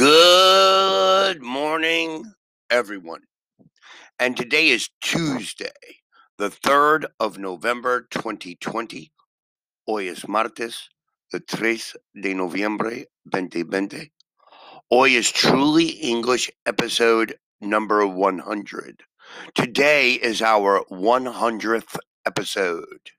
Good 0.00 1.42
morning, 1.42 2.32
everyone. 2.70 3.24
And 4.18 4.34
today 4.34 4.68
is 4.68 4.88
Tuesday, 5.02 6.00
the 6.38 6.48
3rd 6.48 7.04
of 7.20 7.36
November 7.36 8.08
2020. 8.10 9.12
Hoy 9.86 10.08
es 10.08 10.26
martes, 10.26 10.88
the 11.30 11.40
3 11.46 11.82
de 12.18 12.32
noviembre 12.32 13.04
2020. 13.30 14.10
Hoy 14.90 15.10
is 15.10 15.30
Truly 15.30 15.88
English 15.88 16.50
episode 16.64 17.36
number 17.60 18.06
100. 18.06 19.02
Today 19.54 20.12
is 20.12 20.40
our 20.40 20.82
100th 20.90 21.98
episode, 22.24 23.10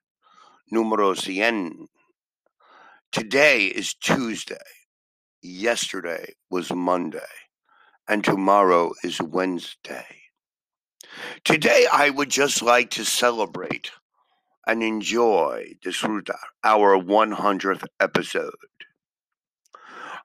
numero 0.72 1.14
100. 1.14 1.90
Today 3.12 3.66
is 3.66 3.94
Tuesday. 3.94 4.81
Yesterday 5.42 6.36
was 6.50 6.72
Monday. 6.72 7.20
And 8.08 8.24
tomorrow 8.24 8.94
is 9.04 9.22
Wednesday. 9.22 10.06
Today, 11.44 11.88
I 11.92 12.10
would 12.10 12.30
just 12.30 12.62
like 12.62 12.92
to 12.92 13.04
celebrate 13.04 13.92
and 14.68 14.84
enjoy, 14.84 15.74
disfrutar, 15.84 16.38
our 16.64 16.98
100th 16.98 17.86
episode. 18.00 18.54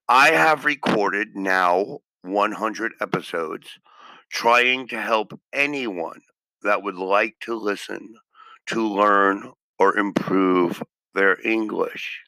I 0.09 0.30
have 0.30 0.65
recorded 0.65 1.35
now 1.35 2.01
100 2.23 2.93
episodes 3.01 3.79
trying 4.30 4.87
to 4.88 5.01
help 5.01 5.38
anyone 5.52 6.21
that 6.62 6.83
would 6.83 6.96
like 6.96 7.37
to 7.41 7.55
listen 7.55 8.16
to 8.66 8.87
learn 8.87 9.52
or 9.79 9.96
improve 9.96 10.83
their 11.15 11.41
English. 11.46 12.21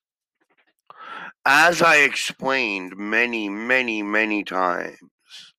As 1.51 1.81
I 1.81 2.01
explained 2.01 2.99
many, 2.99 3.49
many, 3.49 4.03
many 4.03 4.45
times, 4.45 5.55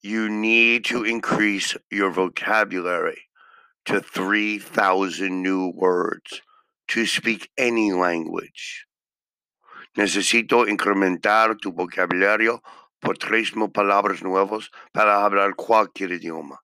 you 0.00 0.28
need 0.28 0.84
to 0.84 1.02
increase 1.02 1.76
your 1.90 2.12
vocabulary 2.12 3.22
to 3.86 4.00
3,000 4.00 5.42
new 5.42 5.72
words 5.74 6.42
to 6.86 7.04
speak 7.04 7.50
any 7.58 7.92
language. 7.92 8.86
Necesito 9.98 10.64
incrementar 10.68 11.58
tu 11.60 11.72
vocabulario 11.72 12.60
por 13.02 13.16
tres 13.16 13.56
mil 13.56 13.70
palabras 13.70 14.22
nuevos 14.22 14.70
para 14.94 15.24
hablar 15.24 15.56
cualquier 15.56 16.10
idioma. 16.10 16.58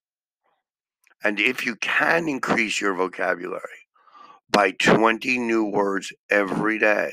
And 1.25 1.41
if 1.41 1.67
you 1.67 1.75
can 1.75 2.29
increase 2.29 2.81
your 2.81 2.95
vocabulary 2.95 3.89
by 4.49 4.71
20 4.71 5.39
new 5.39 5.65
words 5.65 6.12
every 6.31 6.79
day, 6.79 7.12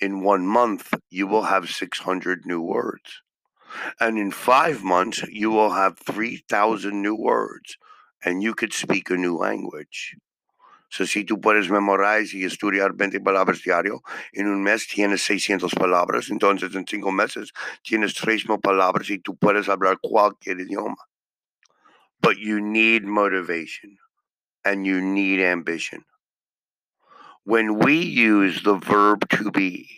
in 0.00 0.22
one 0.22 0.46
month, 0.46 0.94
you 1.10 1.26
will 1.26 1.42
have 1.42 1.68
600 1.68 2.46
new 2.46 2.60
words. 2.60 3.22
And 4.00 4.18
in 4.18 4.30
five 4.30 4.82
months, 4.82 5.22
you 5.28 5.50
will 5.50 5.70
have 5.72 5.98
3,000 5.98 7.00
new 7.00 7.14
words 7.14 7.76
and 8.24 8.42
you 8.42 8.54
could 8.54 8.72
speak 8.72 9.10
a 9.10 9.16
new 9.16 9.36
language. 9.36 10.16
So, 10.90 11.04
si 11.06 11.24
tú 11.24 11.40
puedes 11.40 11.70
memorizar 11.70 12.34
y 12.34 12.44
estudiar 12.44 12.96
20 12.96 13.20
palabras 13.20 13.62
diario, 13.62 14.02
en 14.32 14.48
un 14.48 14.60
mes 14.60 14.88
tienes 14.88 15.22
600 15.22 15.72
palabras, 15.72 16.30
entonces 16.30 16.74
en 16.74 16.84
cinco 16.84 17.12
meses 17.12 17.52
tienes 17.84 18.12
3,000 18.14 18.60
palabras 18.60 19.08
y 19.08 19.20
tú 19.20 19.36
puedes 19.36 19.68
hablar 19.68 19.98
cualquier 20.02 20.58
idioma. 20.58 21.06
But 22.20 22.38
you 22.38 22.60
need 22.60 23.04
motivation 23.04 23.98
and 24.64 24.84
you 24.84 25.00
need 25.00 25.40
ambition. 25.40 26.04
When 27.44 27.78
we 27.78 28.02
use 28.02 28.62
the 28.62 28.76
verb 28.76 29.28
to 29.30 29.50
be, 29.50 29.88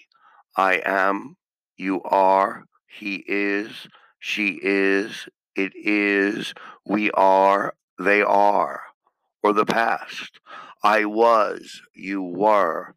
I 0.57 0.81
am, 0.85 1.37
you 1.77 2.01
are, 2.03 2.67
he 2.87 3.25
is, 3.27 3.89
she 4.21 4.61
is, 4.63 5.27
it 5.57 5.73
is, 5.75 6.55
we 6.87 7.11
are, 7.11 7.75
they 7.99 8.23
are, 8.23 8.83
or 9.43 9.53
the 9.53 9.67
past. 9.67 10.39
I 10.85 11.05
was, 11.05 11.83
you 11.95 12.23
were, 12.23 12.95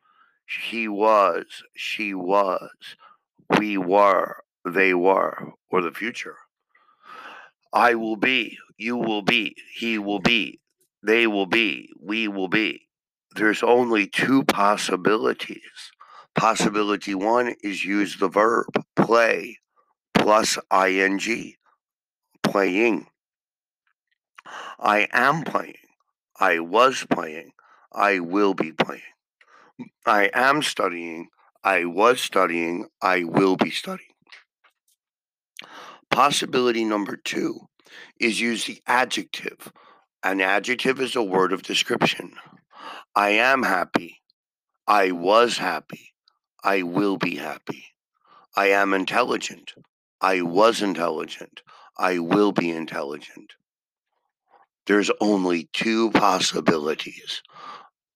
he 0.69 0.87
was, 0.87 1.45
she 1.75 2.13
was, 2.13 2.69
we 3.59 3.77
were, 3.77 4.43
they 4.63 4.93
were, 4.93 5.53
or 5.69 5.81
the 5.81 5.91
future. 5.91 6.37
I 7.73 7.95
will 7.95 8.15
be, 8.15 8.57
you 8.77 8.95
will 8.95 9.23
be, 9.23 9.55
he 9.75 9.97
will 9.97 10.19
be, 10.19 10.59
they 11.03 11.25
will 11.27 11.47
be, 11.47 11.89
we 11.99 12.27
will 12.27 12.47
be. 12.47 12.87
There's 13.35 13.63
only 13.63 14.07
two 14.07 14.45
possibilities. 14.45 15.91
Possibility 16.35 17.13
one 17.13 17.55
is 17.61 17.83
use 17.83 18.17
the 18.17 18.29
verb 18.29 18.67
play 18.95 19.59
plus 20.13 20.57
ing, 20.73 21.53
playing. 22.41 23.07
I 24.79 25.09
am 25.11 25.43
playing. 25.43 25.75
I 26.39 26.59
was 26.59 27.05
playing. 27.11 27.51
I 27.91 28.19
will 28.19 28.53
be 28.53 28.71
playing. 28.71 29.01
I 30.05 30.29
am 30.33 30.61
studying. 30.61 31.27
I 31.61 31.83
was 31.83 32.21
studying. 32.21 32.87
I 33.01 33.25
will 33.25 33.57
be 33.57 33.69
studying. 33.69 34.15
Possibility 36.09 36.85
number 36.85 37.17
two 37.17 37.67
is 38.17 38.39
use 38.39 38.63
the 38.63 38.81
adjective. 38.87 39.73
An 40.23 40.39
adjective 40.39 41.01
is 41.01 41.17
a 41.17 41.21
word 41.23 41.51
of 41.51 41.63
description. 41.63 42.35
I 43.15 43.29
am 43.29 43.63
happy. 43.63 44.21
I 44.87 45.11
was 45.11 45.57
happy. 45.57 46.13
I 46.63 46.83
will 46.83 47.17
be 47.17 47.35
happy. 47.35 47.85
I 48.55 48.67
am 48.67 48.93
intelligent. 48.93 49.73
I 50.21 50.41
was 50.41 50.81
intelligent. 50.81 51.61
I 51.97 52.19
will 52.19 52.51
be 52.51 52.69
intelligent. 52.69 53.53
There's 54.87 55.11
only 55.19 55.69
two 55.73 56.11
possibilities 56.11 57.41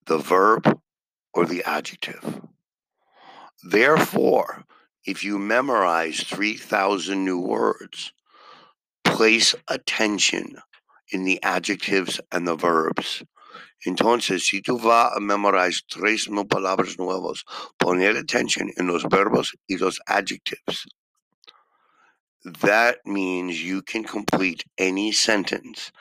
the 0.06 0.18
verb 0.18 0.80
or 1.34 1.46
the 1.46 1.64
adjective. 1.64 2.42
Therefore, 3.64 4.66
if 5.06 5.24
you 5.24 5.38
memorize 5.38 6.22
3,000 6.22 7.24
new 7.24 7.40
words, 7.40 8.12
place 9.04 9.56
attention 9.68 10.58
in 11.12 11.24
the 11.24 11.42
adjectives 11.44 12.20
and 12.32 12.48
the 12.48 12.56
verbs. 12.56 13.24
Entonces, 13.86 14.46
si 14.46 14.62
tú 14.62 14.78
vas 14.78 15.16
a 15.16 15.20
memorizar 15.20 15.84
tres 15.88 16.30
mil 16.30 16.46
palabras 16.46 16.98
nuevas, 16.98 17.44
poner 17.78 18.18
atención 18.18 18.72
en 18.76 18.88
los 18.88 19.04
verbos 19.04 19.56
y 19.68 19.78
los 19.78 20.00
adjectives. 20.06 20.86
That 22.44 22.98
means 23.06 23.62
you 23.64 23.82
can 23.82 24.04
complete 24.04 24.64
any 24.78 25.12
sentence. 25.12 25.92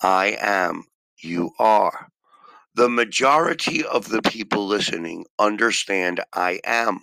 I 0.00 0.36
am, 0.40 0.84
you 1.16 1.50
are. 1.58 2.08
The 2.74 2.88
majority 2.88 3.84
of 3.84 4.08
the 4.08 4.22
people 4.22 4.66
listening 4.66 5.26
understand 5.38 6.20
I 6.32 6.60
am, 6.64 7.00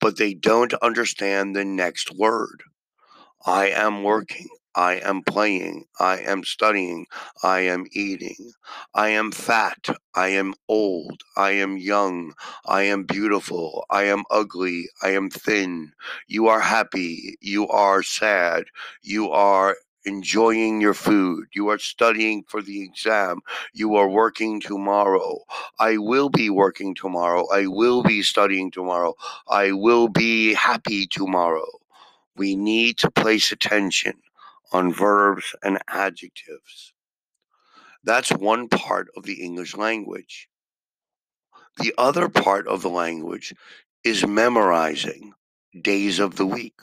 but 0.00 0.16
they 0.16 0.32
don't 0.34 0.72
understand 0.74 1.54
the 1.54 1.64
next 1.64 2.14
word. 2.14 2.62
I 3.44 3.68
am 3.68 4.02
working. 4.02 4.48
I 4.74 4.94
am 5.04 5.22
playing. 5.22 5.86
I 6.00 6.18
am 6.20 6.44
studying. 6.44 7.06
I 7.42 7.60
am 7.60 7.86
eating. 7.92 8.52
I 8.94 9.10
am 9.10 9.32
fat. 9.32 9.88
I 10.14 10.28
am 10.28 10.54
old. 10.68 11.22
I 11.36 11.52
am 11.52 11.76
young. 11.76 12.32
I 12.66 12.82
am 12.84 13.04
beautiful. 13.04 13.84
I 13.90 14.04
am 14.04 14.24
ugly. 14.30 14.88
I 15.02 15.10
am 15.10 15.30
thin. 15.30 15.92
You 16.26 16.48
are 16.48 16.60
happy. 16.60 17.36
You 17.40 17.68
are 17.68 18.02
sad. 18.02 18.64
You 19.02 19.30
are 19.30 19.76
enjoying 20.06 20.80
your 20.80 20.94
food. 20.94 21.46
You 21.54 21.68
are 21.68 21.78
studying 21.78 22.44
for 22.48 22.62
the 22.62 22.82
exam. 22.82 23.40
You 23.74 23.96
are 23.96 24.08
working 24.08 24.60
tomorrow. 24.60 25.40
I 25.78 25.98
will 25.98 26.30
be 26.30 26.50
working 26.50 26.94
tomorrow. 26.94 27.46
I 27.52 27.66
will 27.66 28.02
be 28.02 28.22
studying 28.22 28.70
tomorrow. 28.70 29.14
I 29.48 29.72
will 29.72 30.08
be 30.08 30.54
happy 30.54 31.06
tomorrow. 31.06 31.66
We 32.36 32.56
need 32.56 32.98
to 32.98 33.10
place 33.10 33.52
attention 33.52 34.14
on 34.72 34.92
verbs 34.92 35.54
and 35.62 35.78
adjectives. 35.88 36.92
That's 38.04 38.30
one 38.30 38.68
part 38.68 39.08
of 39.16 39.24
the 39.24 39.42
English 39.42 39.76
language. 39.76 40.48
The 41.78 41.94
other 41.98 42.28
part 42.28 42.66
of 42.66 42.82
the 42.82 42.90
language 42.90 43.54
is 44.04 44.26
memorizing 44.26 45.34
days 45.82 46.18
of 46.18 46.36
the 46.36 46.46
week, 46.46 46.80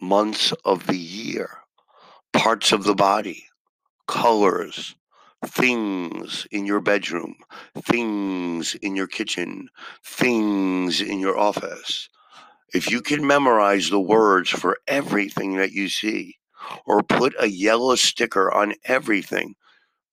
months 0.00 0.52
of 0.64 0.86
the 0.86 0.98
year, 0.98 1.58
parts 2.32 2.72
of 2.72 2.84
the 2.84 2.94
body, 2.94 3.46
colors, 4.06 4.94
things 5.44 6.46
in 6.50 6.66
your 6.66 6.80
bedroom, 6.80 7.36
things 7.76 8.74
in 8.76 8.96
your 8.96 9.06
kitchen, 9.06 9.68
things 10.04 11.00
in 11.00 11.18
your 11.18 11.38
office. 11.38 12.08
If 12.74 12.90
you 12.90 13.00
can 13.00 13.26
memorize 13.26 13.90
the 13.90 14.00
words 14.00 14.50
for 14.50 14.78
everything 14.86 15.56
that 15.56 15.72
you 15.72 15.88
see, 15.88 16.36
or 16.86 17.02
put 17.02 17.34
a 17.38 17.48
yellow 17.48 17.94
sticker 17.94 18.52
on 18.52 18.74
everything, 18.84 19.54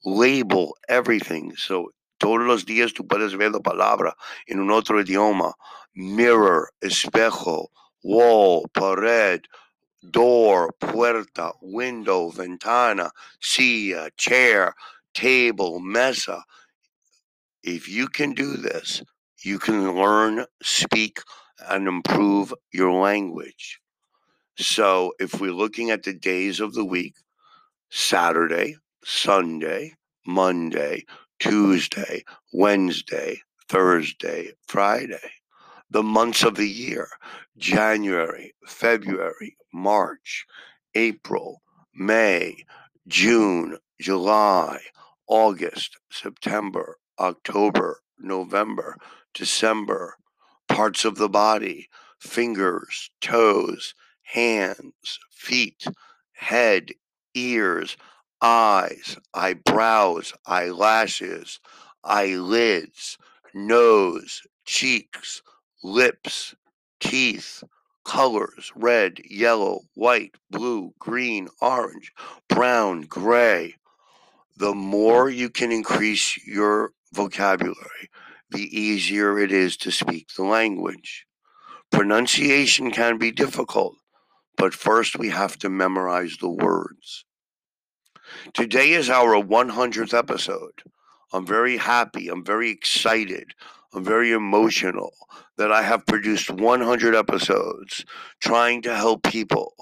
label 0.06 0.76
everything. 0.88 1.56
So 1.56 1.92
todos 2.20 2.46
los 2.46 2.66
días 2.66 2.94
tú 2.94 3.08
puedes 3.08 3.38
ver 3.38 3.52
la 3.52 3.60
palabra 3.60 4.14
en 4.48 4.60
un 4.60 4.72
otro 4.72 5.00
idioma. 5.02 5.54
Mirror, 5.96 6.70
espejo, 6.82 7.68
wall, 8.04 8.66
pared, 8.74 9.42
door, 10.12 10.74
puerta, 10.80 11.52
window, 11.62 12.30
ventana, 12.30 13.12
silla, 13.40 14.10
chair, 14.18 14.74
table, 15.14 15.80
mesa. 15.80 16.44
If 17.64 17.88
you 17.88 18.08
can 18.08 18.34
do 18.34 18.58
this, 18.58 19.04
you 19.44 19.60
can 19.60 19.96
learn, 19.96 20.46
speak, 20.62 21.20
and 21.70 21.88
improve 21.88 22.54
your 22.72 22.92
language. 22.92 23.80
So 24.58 25.14
if 25.20 25.40
we're 25.40 25.52
looking 25.52 25.90
at 25.90 26.04
the 26.04 26.14
days 26.14 26.60
of 26.60 26.74
the 26.74 26.86
week, 26.86 27.16
Saturday, 27.90 28.78
Sunday, 29.04 29.94
Monday, 30.26 31.06
Tuesday, 31.40 32.24
Wednesday, 32.52 33.42
Thursday, 33.68 34.52
Friday. 34.68 35.32
The 35.90 36.04
months 36.04 36.44
of 36.44 36.56
the 36.56 36.70
year 36.70 37.10
January, 37.58 38.54
February, 38.66 39.58
March, 39.74 40.46
April, 40.96 41.62
May, 41.94 42.66
June, 43.08 43.78
July, 44.00 44.80
August, 45.28 45.98
September, 46.10 46.98
October, 47.20 48.02
November, 48.20 48.98
December, 49.34 50.18
parts 50.68 51.06
of 51.06 51.16
the 51.18 51.30
body, 51.30 51.90
fingers, 52.20 53.12
toes, 53.22 53.94
hands, 54.24 55.20
feet, 55.32 55.86
head, 56.34 56.92
ears, 57.34 57.98
eyes, 58.42 59.18
eyebrows, 59.34 60.34
eyelashes, 60.46 61.60
eyelids, 62.04 63.18
nose, 63.54 64.42
cheeks, 64.66 65.42
lips, 65.84 66.56
teeth, 67.00 67.64
colors 68.04 68.72
red, 68.76 69.20
yellow, 69.30 69.82
white, 69.94 70.36
blue, 70.50 70.94
green, 71.00 71.48
orange, 71.62 72.12
brown, 72.50 73.02
gray. 73.02 73.76
The 74.58 74.74
more 74.74 75.30
you 75.30 75.50
can 75.50 75.72
increase 75.72 76.38
your 76.46 76.92
vocabulary, 77.14 78.10
the 78.52 78.78
easier 78.78 79.40
it 79.40 79.52
is 79.52 79.78
to 79.78 79.92
speak 79.92 80.28
the 80.36 80.44
language. 80.44 81.26
Pronunciation 81.92 82.92
can 82.92 83.18
be 83.18 83.32
difficult, 83.32 83.96
but 84.58 84.74
first 84.74 85.18
we 85.18 85.30
have 85.30 85.58
to 85.60 85.70
memorize 85.70 86.38
the 86.40 86.50
words. 86.50 87.26
Today 88.54 88.92
is 88.92 89.10
our 89.10 89.36
100th 89.36 90.18
episode. 90.18 90.84
I'm 91.32 91.46
very 91.46 91.78
happy. 91.78 92.30
I'm 92.30 92.46
very 92.46 92.70
excited. 92.70 93.54
I'm 93.94 94.04
very 94.04 94.32
emotional 94.32 95.14
that 95.58 95.72
I 95.72 95.84
have 95.84 96.06
produced 96.06 96.50
100 96.50 97.16
episodes 97.16 98.06
trying 98.40 98.82
to 98.84 98.96
help 98.96 99.24
people. 99.24 99.74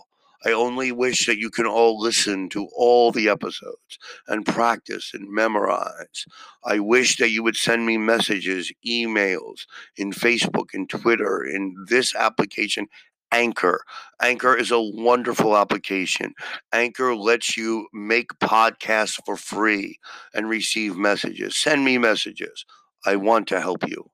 I 0.44 0.52
only 0.52 0.92
wish 0.92 1.28
that 1.28 1.38
you 1.38 1.52
can 1.52 1.68
all 1.68 2.00
listen 2.00 2.50
to 2.50 2.68
all 2.76 3.12
the 3.12 3.30
episodes 3.30 4.00
and 4.28 4.46
practice 4.46 5.12
and 5.14 5.32
memorize. 5.32 6.26
I 6.66 6.80
wish 6.80 7.18
that 7.18 7.30
you 7.30 7.44
would 7.44 7.56
send 7.56 7.86
me 7.86 7.98
messages, 7.98 8.72
emails 8.86 9.66
in 9.96 10.12
Facebook 10.12 10.74
and 10.74 10.90
Twitter 10.90 11.44
in 11.44 11.86
this 11.88 12.16
application 12.16 12.88
Anchor. 13.31 13.83
Anchor 14.22 14.56
is 14.56 14.72
a 14.72 14.81
wonderful 14.81 15.57
application. 15.57 16.33
Anchor 16.74 17.16
lets 17.16 17.57
you 17.57 17.88
make 17.94 18.39
podcasts 18.39 19.19
for 19.25 19.38
free 19.38 20.00
and 20.33 20.50
receive 20.50 20.98
messages. 20.98 21.57
Send 21.57 21.86
me 21.86 21.98
messages. 21.98 22.66
I 23.06 23.16
want 23.16 23.48
to 23.48 23.62
help 23.62 23.88
you. 23.88 24.12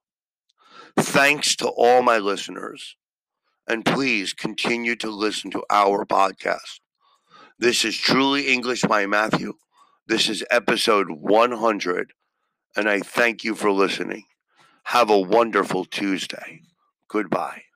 Thanks 0.97 1.55
to 1.57 1.67
all 1.67 2.01
my 2.01 2.17
listeners. 2.17 2.95
And 3.67 3.85
please 3.85 4.33
continue 4.33 4.95
to 4.97 5.09
listen 5.09 5.51
to 5.51 5.63
our 5.69 6.05
podcast. 6.05 6.79
This 7.59 7.83
is 7.83 7.97
Truly 7.97 8.47
English 8.47 8.83
by 8.83 9.05
Matthew. 9.05 9.53
This 10.07 10.29
is 10.29 10.43
episode 10.49 11.07
100. 11.09 12.13
And 12.75 12.89
I 12.89 12.99
thank 12.99 13.43
you 13.43 13.55
for 13.55 13.71
listening. 13.71 14.23
Have 14.85 15.09
a 15.09 15.19
wonderful 15.19 15.83
Tuesday. 15.85 16.61
Goodbye. 17.09 17.66